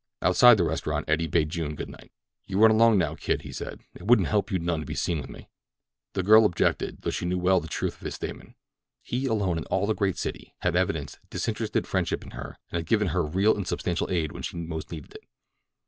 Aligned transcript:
Outside 0.23 0.55
the 0.57 0.63
restaurant 0.63 1.07
Eddie 1.07 1.27
bade 1.27 1.49
June 1.51 1.75
good 1.75 1.87
night. 1.87 2.11
"You 2.47 2.57
run 2.57 2.71
along 2.71 2.97
now, 2.97 3.13
kid," 3.13 3.43
he 3.43 3.51
said. 3.51 3.81
"It 3.93 4.07
wouldn't 4.07 4.29
help 4.29 4.49
you 4.51 4.57
none 4.57 4.79
to 4.79 4.85
be 4.87 4.95
seen 4.95 5.21
with 5.21 5.29
me." 5.29 5.47
The 6.13 6.23
girl 6.23 6.43
objected, 6.43 7.03
though 7.03 7.11
she 7.11 7.25
knew 7.27 7.37
well 7.37 7.59
the 7.59 7.67
truth 7.67 7.93
of 7.97 8.01
his 8.01 8.15
statement. 8.15 8.55
He 9.03 9.27
alone 9.27 9.59
in 9.59 9.65
all 9.65 9.85
the 9.85 9.93
great 9.93 10.17
city 10.17 10.55
had 10.61 10.75
evinced 10.75 11.19
disinterested 11.29 11.85
friendship 11.85 12.23
in 12.23 12.31
her 12.31 12.57
and 12.71 12.77
had 12.79 12.87
given 12.87 13.09
her 13.09 13.23
real 13.23 13.55
and 13.55 13.67
substantial 13.67 14.09
aid 14.09 14.31
when 14.31 14.41
she 14.41 14.57
most 14.57 14.91
needed 14.91 15.13
it. 15.13 15.23